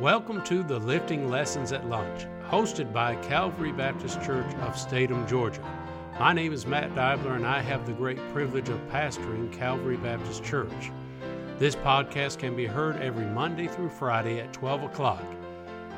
[0.00, 5.62] Welcome to the Lifting Lessons at Lunch, hosted by Calvary Baptist Church of Statham, Georgia.
[6.20, 10.44] My name is Matt Dibler, and I have the great privilege of pastoring Calvary Baptist
[10.44, 10.92] Church.
[11.58, 15.24] This podcast can be heard every Monday through Friday at 12 o'clock.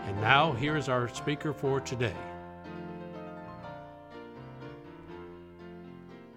[0.07, 2.15] And now, here is our speaker for today.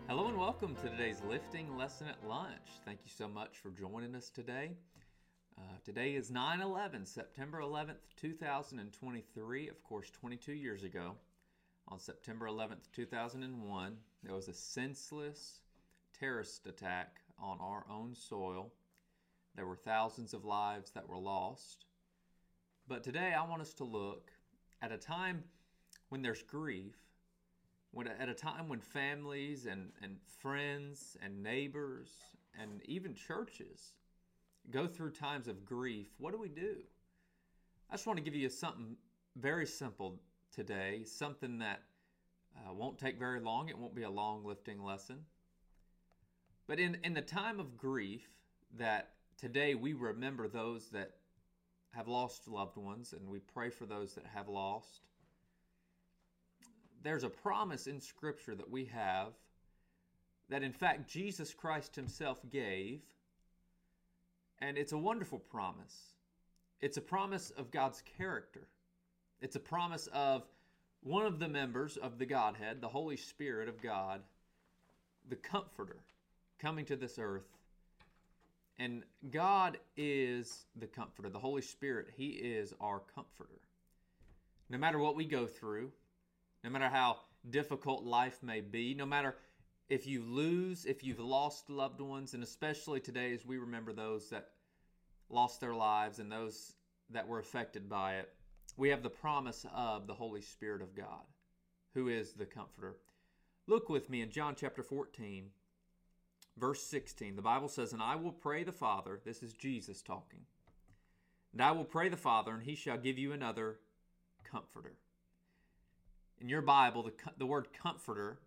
[0.07, 2.81] Hello and welcome to today's lifting lesson at lunch.
[2.85, 4.71] Thank you so much for joining us today.
[5.61, 9.69] Uh, today is 9 11, September 11th, 2023.
[9.69, 11.13] Of course, 22 years ago,
[11.87, 15.59] on September 11th, 2001, there was a senseless
[16.19, 18.71] terrorist attack on our own soil.
[19.55, 21.85] There were thousands of lives that were lost.
[22.87, 24.31] But today, I want us to look
[24.81, 25.43] at a time
[26.09, 26.95] when there's grief,
[27.91, 32.15] when, at a time when families and, and friends and neighbors
[32.59, 33.91] and even churches
[34.69, 36.75] go through times of grief, what do we do?
[37.89, 38.95] I just want to give you something
[39.35, 40.19] very simple
[40.53, 41.81] today, something that
[42.57, 43.69] uh, won't take very long.
[43.69, 45.17] It won't be a long lifting lesson.
[46.67, 48.27] But in, in the time of grief,
[48.77, 51.15] that today we remember those that
[51.91, 55.01] have lost loved ones and we pray for those that have lost.
[57.03, 59.33] There's a promise in Scripture that we have
[60.49, 63.01] that, in fact, Jesus Christ Himself gave
[64.61, 66.13] and it's a wonderful promise.
[66.79, 68.67] It's a promise of God's character.
[69.41, 70.43] It's a promise of
[71.03, 74.21] one of the members of the Godhead, the Holy Spirit of God,
[75.29, 76.03] the Comforter,
[76.59, 77.47] coming to this earth.
[78.77, 81.29] And God is the Comforter.
[81.29, 83.59] The Holy Spirit, He is our Comforter.
[84.69, 85.91] No matter what we go through,
[86.63, 87.17] no matter how
[87.49, 89.35] difficult life may be, no matter
[89.91, 94.29] if you lose, if you've lost loved ones, and especially today as we remember those
[94.29, 94.51] that
[95.29, 96.75] lost their lives and those
[97.09, 98.29] that were affected by it,
[98.77, 101.25] we have the promise of the Holy Spirit of God,
[101.93, 102.95] who is the Comforter.
[103.67, 105.47] Look with me in John chapter 14,
[106.57, 107.35] verse 16.
[107.35, 110.45] The Bible says, And I will pray the Father, this is Jesus talking,
[111.51, 113.79] and I will pray the Father, and he shall give you another
[114.49, 114.93] Comforter.
[116.39, 118.39] In your Bible, the, the word Comforter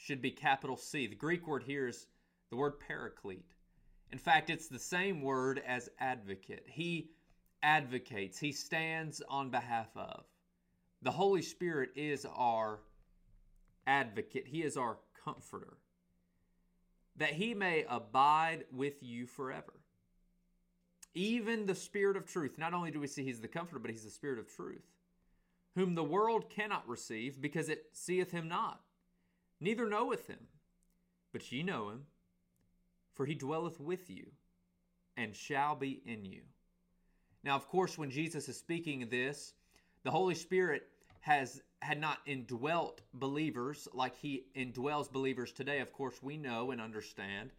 [0.00, 1.06] should be capital C.
[1.06, 2.06] The Greek word here is
[2.48, 3.52] the word paraclete.
[4.10, 6.64] In fact, it's the same word as advocate.
[6.66, 7.10] He
[7.62, 10.24] advocates, he stands on behalf of.
[11.02, 12.80] The Holy Spirit is our
[13.86, 15.76] advocate, he is our comforter.
[17.16, 19.74] That he may abide with you forever.
[21.12, 24.04] Even the Spirit of truth, not only do we see he's the comforter, but he's
[24.04, 24.86] the Spirit of truth,
[25.74, 28.80] whom the world cannot receive because it seeth him not
[29.60, 30.48] neither knoweth him.
[31.32, 32.06] But ye know him,
[33.12, 34.26] for he dwelleth with you,
[35.16, 36.42] and shall be in you.
[37.44, 39.54] Now, of course, when Jesus is speaking this,
[40.02, 40.88] the Holy Spirit
[41.20, 45.80] has had not indwelt believers like he indwells believers today.
[45.80, 47.50] Of course, we know and understand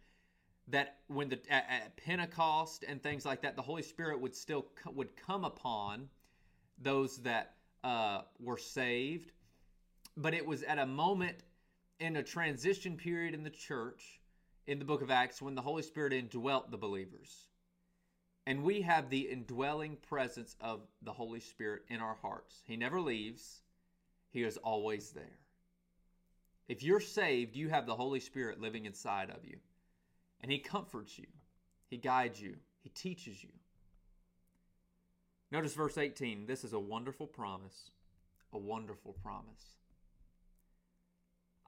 [0.68, 4.66] that when the at, at Pentecost and things like that, the Holy Spirit would still
[4.94, 6.08] would come upon
[6.78, 9.32] those that uh, were saved,
[10.16, 11.36] but it was at a moment
[12.00, 14.20] in a transition period in the church
[14.66, 17.48] in the book of Acts when the Holy Spirit indwelt the believers.
[18.46, 22.62] And we have the indwelling presence of the Holy Spirit in our hearts.
[22.64, 23.62] He never leaves,
[24.30, 25.38] He is always there.
[26.68, 29.58] If you're saved, you have the Holy Spirit living inside of you.
[30.40, 31.26] And He comforts you,
[31.88, 33.50] He guides you, He teaches you.
[35.52, 36.46] Notice verse 18.
[36.46, 37.90] This is a wonderful promise.
[38.54, 39.76] A wonderful promise.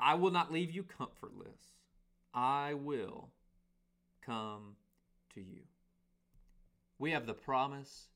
[0.05, 1.73] I will not leave you comfortless.
[2.35, 3.31] I will
[4.25, 4.77] come
[5.33, 5.63] to you.
[6.99, 8.09] We have the promise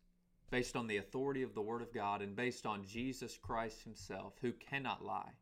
[0.50, 4.34] based on the authority of the Word of God and based on Jesus Christ Himself,
[4.43, 5.32] who cannot lie,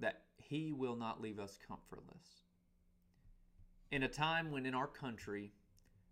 [0.00, 2.42] that He will not leave us comfortless.
[3.92, 5.52] In a time when in our country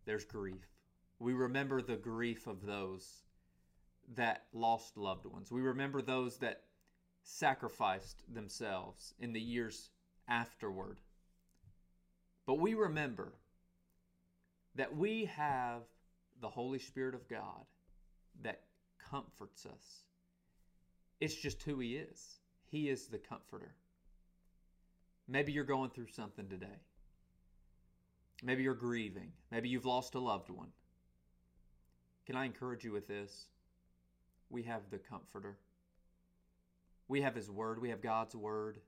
[0.06, 0.68] there's grief,
[1.18, 3.24] we remember the grief of those
[4.14, 5.50] that lost loved ones.
[5.50, 6.62] We remember those that
[7.24, 9.90] sacrificed themselves in the years
[10.28, 11.00] afterward.
[12.46, 13.32] But we remember
[14.76, 15.82] that we have
[16.40, 17.64] the Holy Spirit of God
[18.42, 18.60] that
[19.10, 20.04] comforts us.
[21.20, 22.38] It's just who He is.
[22.70, 23.74] He is the comforter.
[25.26, 26.80] Maybe you're going through something today.
[28.42, 29.32] Maybe you're grieving.
[29.50, 30.68] Maybe you've lost a loved one.
[32.26, 33.46] Can I encourage you with this?
[34.50, 35.56] We have the comforter.
[37.08, 38.78] We have His Word, we have God's Word.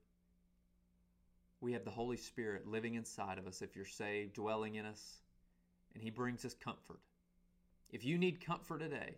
[1.61, 5.21] We have the Holy Spirit living inside of us if you're saved, dwelling in us,
[5.95, 7.01] and He brings us comfort.
[7.91, 9.17] If you need comfort today,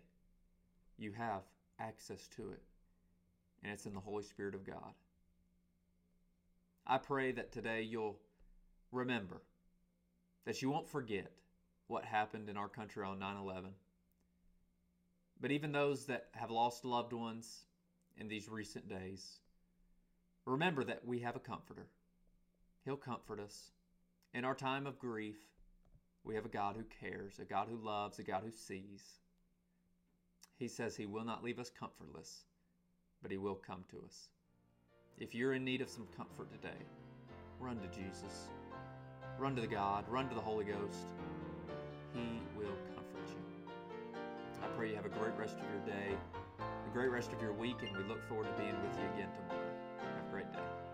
[0.97, 1.41] you have
[1.79, 2.61] access to it,
[3.61, 4.93] and it's in the Holy Spirit of God.
[6.87, 8.17] I pray that today you'll
[8.91, 9.41] remember,
[10.45, 11.31] that you won't forget
[11.87, 13.71] what happened in our country on 9 11.
[15.41, 17.65] But even those that have lost loved ones
[18.19, 19.39] in these recent days,
[20.45, 21.87] remember that we have a comforter.
[22.85, 23.71] He'll comfort us.
[24.33, 25.37] In our time of grief,
[26.23, 29.19] we have a God who cares, a God who loves, a God who sees.
[30.57, 32.43] He says He will not leave us comfortless,
[33.21, 34.29] but He will come to us.
[35.17, 36.77] If you're in need of some comfort today,
[37.59, 38.49] run to Jesus.
[39.37, 41.05] Run to the God, run to the Holy Ghost.
[42.13, 43.71] He will comfort you.
[44.61, 46.15] I pray you have a great rest of your day,
[46.99, 49.71] great rest of your week, and we look forward to being with you again tomorrow.
[49.99, 50.88] Have a great day.